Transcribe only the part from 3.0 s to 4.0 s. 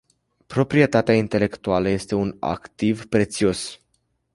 prețios.